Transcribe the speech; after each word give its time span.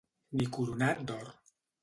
Ni 0.39 0.47
coronat 0.55 1.05
d'or. 1.13 1.31